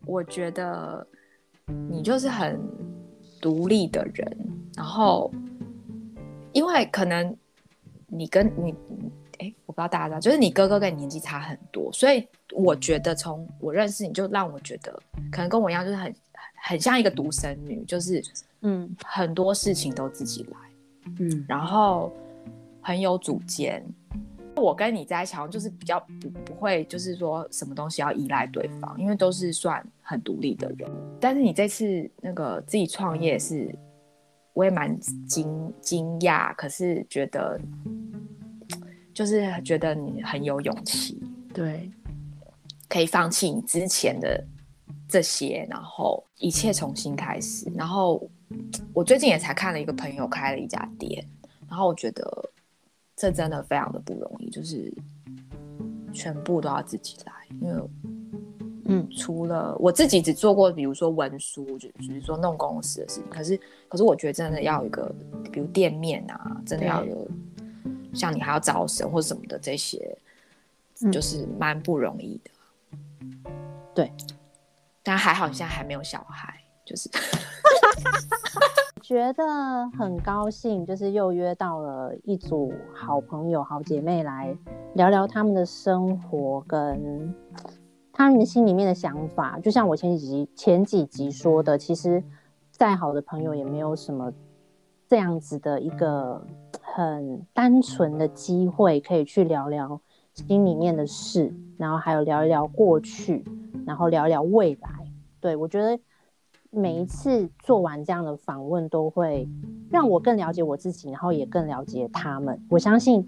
[0.05, 1.05] 我觉得
[1.89, 2.59] 你就是很
[3.41, 4.37] 独立的人，
[4.75, 5.31] 然后
[6.51, 7.35] 因为可能
[8.07, 8.75] 你跟你
[9.39, 14.97] 哎、欸，我不知道大家知道，就是你哥哥跟你年纪差很多，所以我觉得从我认识你就让我觉得，
[15.31, 16.15] 可能跟我一样，就是很
[16.61, 18.23] 很像一个独生女，就是
[18.61, 20.57] 嗯，很多事情都自己来，
[21.19, 22.11] 嗯，然后
[22.81, 23.83] 很有主见。
[24.55, 30.87] 我跟你在一起，好像就是比较不不会，就是说什么东西要依赖对方，因为都是算很独立的人。
[31.19, 33.73] 但是你这次那个自己创业是，
[34.53, 34.95] 我也蛮
[35.27, 37.59] 惊惊讶，可是觉得
[39.13, 41.21] 就是觉得你很有勇气，
[41.53, 41.89] 对，
[42.89, 44.43] 可以放弃你之前的
[45.07, 47.71] 这些，然后一切重新开始。
[47.75, 48.27] 然后
[48.93, 51.25] 我最近也才看了一个朋友开了一家店，
[51.69, 52.49] 然后我觉得。
[53.15, 54.91] 这真的非常的不容易，就是
[56.11, 57.89] 全部都要自己来，因为，
[58.85, 63.55] 嗯，除了我自己只做过，比如说文书，就比如说弄公司的事情，可是，
[63.87, 65.13] 可是我觉得真的要有一个，
[65.51, 67.27] 比如店面啊，真的要有，
[68.13, 70.17] 像你还要招生或什么的这些，
[71.11, 72.51] 就是蛮不容易的。
[73.93, 74.11] 对，
[75.01, 76.53] 但还好你现在还没有小孩，
[76.85, 77.09] 就是。
[79.01, 84.55] 觉得很高兴，就是又约到了一组好朋友、好姐妹来
[84.95, 87.35] 聊聊他们的生活跟
[88.13, 89.59] 他们心里面的想法。
[89.59, 92.23] 就像我前几集前几集说的，其实
[92.71, 94.31] 再好的朋友也没有什么
[95.13, 96.43] 这样子的一个
[96.81, 100.01] 很单纯的机会，可以去聊聊
[100.33, 103.45] 心里面的事，然后还有聊一聊过去，
[103.85, 104.89] 然后聊一聊未来。
[105.39, 105.99] 对，我觉得。
[106.71, 109.47] 每一次做完这样的访问，都会
[109.91, 112.59] 让我更了解我自己，然后也更了解他们。
[112.67, 113.23] 我相信，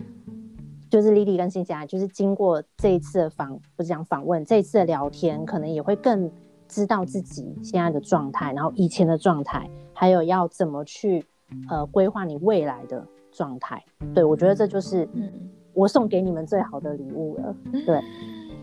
[0.90, 6.32] 就是 Lily 跟新佳就是经过这一次的访，不是讲访问，这一次的聊天，可能也会更
[6.68, 11.24] 知道自己现在的状态，然后以前的状态，还有要怎么去
[11.70, 13.84] 呃规划你未来的状态。
[14.14, 15.08] 对，我觉得这就是
[15.74, 17.56] 我送给你们最好的礼物了。
[17.86, 18.02] 对，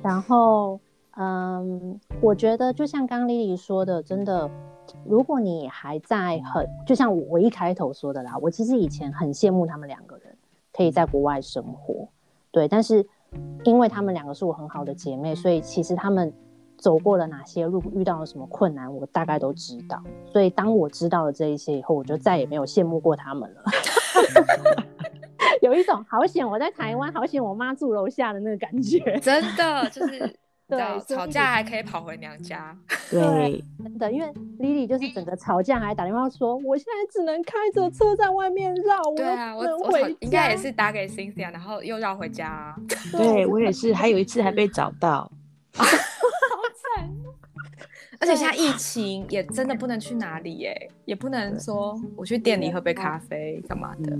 [0.03, 0.81] 然后
[1.17, 4.51] 嗯，我觉得就像刚刚 Lily 说的，真的。
[5.07, 10.37] 如果你还在很，就像我一开头说的啦，我其实以前很羡慕他们两个人
[10.73, 12.09] 可以在国外生活，
[12.51, 13.07] 对，但是
[13.63, 16.31] 因为他们两个是我很好的姐妹，所以其实他们
[16.83, 20.03] 走过了哪些路，遇到了什么困难，我大概都知道。
[20.33, 23.63] 所以当我知道了这一些以后，我就再也没有羡慕过他们了。
[25.63, 30.29] 有一种好险我在台湾，好险我妈住楼下的那个感觉， 真的就是。
[30.69, 30.79] 对，
[31.15, 32.75] 吵架还可以跑回娘家。
[33.11, 34.27] 对，真的，因为
[34.59, 38.99] Lily 就是整个吵架还打电话说，我现在只能开着车在外面绕。
[39.15, 42.75] 对啊，我我应该也是打给 Cynthia，然后又绕回家啊。
[43.13, 45.31] 对，我也是，还有一次还被找到。
[48.23, 54.17] 而且现在疫情也真的不能去哪里耶，也不能说我去店里喝杯咖啡干嘛的。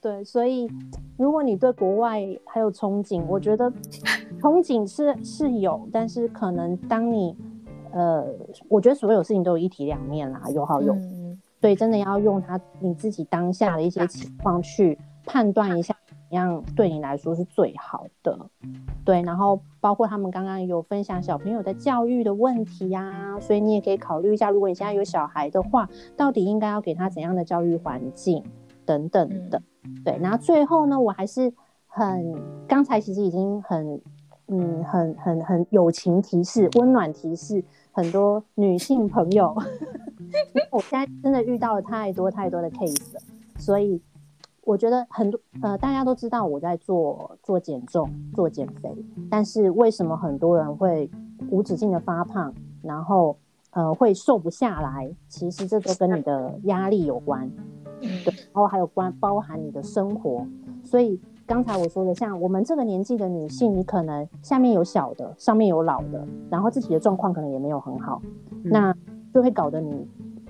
[0.00, 0.68] 对，所以
[1.16, 3.70] 如果你对国外还有憧憬，我觉得
[4.42, 7.36] 憧憬是是有，但是可能当你
[7.92, 8.26] 呃，
[8.68, 16.01] 我觉得所有事情都有一体两面啦，有好有，嗯、所以真的要用它你自己当下的一些情况去判断一下，怎
[16.36, 18.38] 样对你来说是最好的。
[19.04, 28.44] 对，然后包括他们刚刚有分享小朋友的教育的问题呀、啊，所以你也可以考虑一下，如果你现在有小孩的话，到底应该要给他怎样的教育环境
[28.84, 29.58] 等等的。
[29.58, 31.52] 嗯对，然后最后呢，我还是
[31.88, 34.00] 很刚才其实已经很
[34.46, 39.52] 嗯很很很友情提示、温暖提示很多女性朋友，
[40.20, 43.20] 因为我现在真的遇到了太多太多的 case 了，
[43.58, 44.00] 所以
[44.64, 48.94] 我觉得很多呃大家都知道我在做做减重、做减肥，
[49.30, 51.10] 但是为什么很多人会
[51.50, 53.36] 无止境的发胖，然后
[53.70, 55.12] 呃会瘦不下来？
[55.28, 57.50] 其实这都跟你的压力有关。
[58.00, 60.44] 对，然后还有关包含你的生活，
[60.82, 68.92] 所以刚才我说的，像我们这个年纪的女性，你可能下面有小的，上面有老的，然后自己的状况可能也没有很好，嗯、那
[69.32, 70.04] 就会搞得你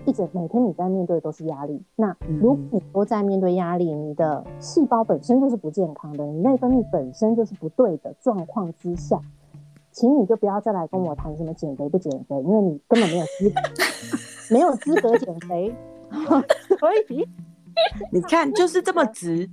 [0.04, 1.82] 一直每天你在面对的都是压力。
[1.96, 9.20] 那如果你都在面对压力，你的细胞本身就是不健康的，你内分泌本身就是不对的状况之下，
[9.90, 13.60] 请你就不要再来跟我谈什么减肥不减肥，因为你根本没有资格
[14.50, 15.74] 没有资格减肥。
[16.78, 17.26] 所以
[18.10, 19.48] 你看，就是这么直，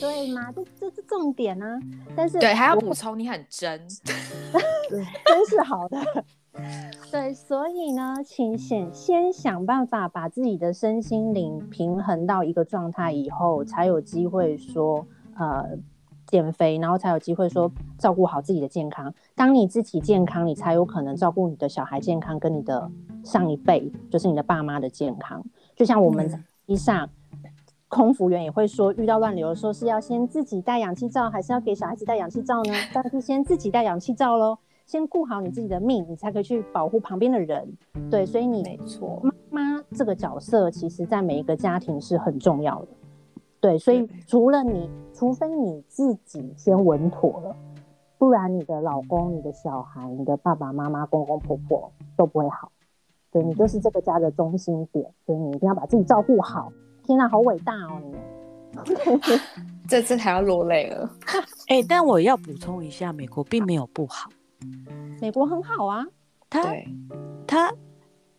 [0.00, 0.50] 对吗？
[0.50, 1.78] 这这是重点啊！
[2.16, 3.80] 但是对，还要补充，你很真，
[4.90, 5.96] 对， 真是好的。
[7.10, 15.78] 对，所以呢，请先先想办法把自己的身心灵平衡到一个状态以后，才有机会说呃
[16.26, 19.14] 减肥，然后才有机会说照顾好自己的健康。
[19.34, 22.90] 当你自己健康，你才有可能照顾你的小孩健康，跟你的
[23.24, 25.44] 上一辈，就是你的爸妈的健康。
[25.76, 27.08] 就像我们实际上，
[27.88, 32.74] 空服员也会说，遇到乱流的时候是要先自己带氧气罩，还是要给小孩子带氧气罩呢？
[32.92, 34.58] 当然是先自己带氧气罩喽，
[34.88, 37.76] 先顾好你自己的命，你才可以去保护旁边的人。
[38.10, 42.88] 对，所以你没错，妈妈这个角色其实在每一个家庭是很重要的。
[43.60, 47.54] 对，所以除了你，除非你自己先稳妥了，
[48.16, 52.72] 不然你的老公、你的小孩、你的爸爸妈妈、公公婆婆都不会好。
[53.30, 56.72] 对，你就是这个家的中心点，所以你一定要把自己照顾好。
[57.02, 58.14] 天哪，好伟大哦你！
[59.86, 61.10] 这次还要落泪了。
[61.68, 64.30] 哎、欸，但我要补充一下，美国并没有不好，
[65.20, 66.04] 美国很好啊。
[66.50, 66.74] 他
[67.46, 67.74] 他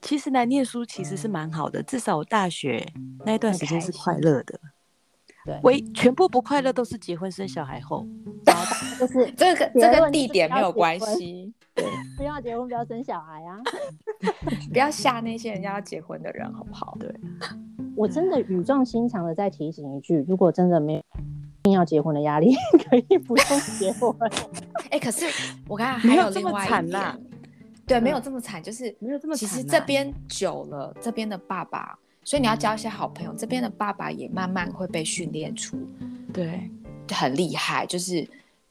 [0.01, 2.85] 其实来念书其实是蛮好的，至少我大学
[3.25, 4.59] 那一段时间是快乐的。
[5.45, 8.05] 对，唯全部不快乐都是结婚生小孩后，
[8.99, 11.53] 就是这个这个地点没有关系。
[11.73, 11.85] 对，
[12.17, 13.57] 不要结婚，不要生小孩啊！
[14.73, 16.97] 不要吓那些人家要结婚的人，好不好？
[16.99, 17.13] 对。
[17.95, 21.03] 我真的语重心长的再提醒一句：如果真的没有一
[21.63, 22.55] 定要结婚的压力，
[22.89, 23.45] 可以不用
[23.77, 24.15] 结婚。
[24.89, 25.25] 哎、欸，可是
[25.67, 27.19] 我刚刚还有另外一点，
[27.85, 29.39] 对，没有这么惨，就是没有这么惨。
[29.39, 33.33] 其实这边久了，这边的爸爸，所以你要交一些好朋友。
[33.33, 35.77] 这边的爸爸也慢慢会被训练出，
[36.33, 36.69] 对，
[37.11, 37.85] 很厉害。
[37.85, 38.27] 就是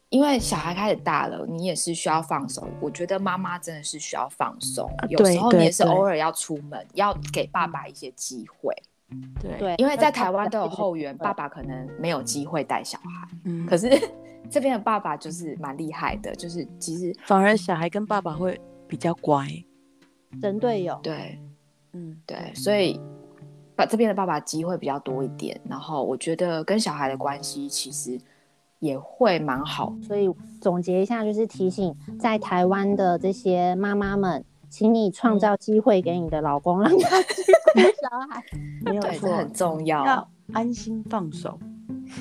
[0.09, 2.67] 因为小孩开始大了，你也是需要放手。
[2.81, 8.73] 我觉得妈妈真的是需要放松，有时候你也是偶尔要出门，要给爸爸一些机会。
[9.41, 13.89] 对，因为在台湾都有后援，爸爸可能没有机会带小孩，嗯，可是
[14.49, 19.47] 这边的爸爸就是蛮厉害的，就是其实反而小孩跟爸爸会比较乖，
[20.41, 21.39] 真队友，对，
[21.93, 22.99] 嗯，对，所以
[23.75, 28.19] 把这边的爸爸机会比较多一点，然后我觉得跟小孩的关系其实
[28.79, 30.29] 也会蛮好，所以
[30.61, 34.45] 总结一下就是提醒在台湾的这些妈妈们。
[34.69, 37.41] 请你创造机会给你的老公，让他去
[37.73, 38.43] 顾小孩，
[38.85, 41.57] 没有错，很重要，要安心放手，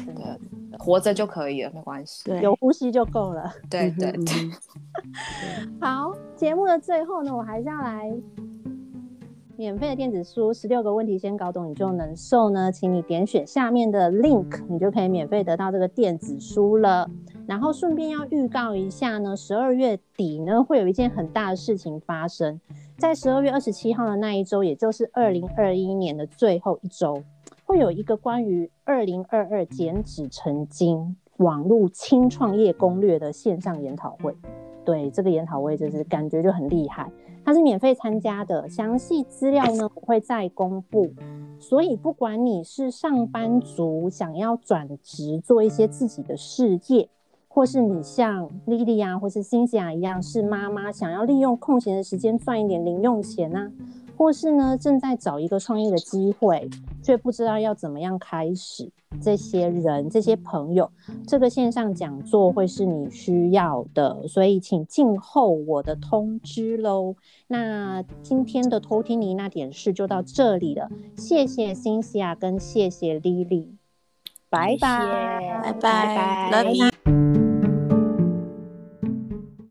[0.06, 4.50] 对，活着就可以了，没关系，对，有呼吸就够了，对对对。
[5.80, 8.10] 好，节目的最后呢，我还是要来
[9.56, 17.10] 免费的电子书，十六个问题先搞懂你就能瘦呢，请你点选下面的 link，你就可以免费得到这个电子书了。
[17.48, 22.60] 然后顺便要预告一下呢，十二月底呢会有一件很大的事情发生，
[22.98, 27.22] 在十二月二十七号的那一周，也就是二零二一年的最后一周，
[27.64, 34.36] 会有一个关于二零二二减脂成金网络轻创业攻略的线上研讨会。
[34.84, 37.10] 对，这个研讨会就是感觉就很厉害，
[37.46, 41.10] 它是免费参加的，详细资料呢我会再公布。
[41.58, 47.08] 所以不管你是上班族，想要转职做一些自己的事业。
[47.58, 53.68] 或是你像 Lily 啊，或是 Cynthia 一样，是妈妈想要利用空闲的时间赚一点零用钱啊，
[54.16, 56.70] 或是呢正在找一个创业的机会，
[57.02, 58.88] 却不知道要怎么样开始。
[59.20, 60.88] 这些人、这些朋友，
[61.26, 67.16] 这个线上讲座会是你需要的，所以请静候我的通知喽。
[67.48, 73.74] 那今天的偷听妮那点事就到这里了，谢谢 Cynthia 跟谢谢莉莉，
[74.48, 76.97] 拜拜拜拜，拜拜。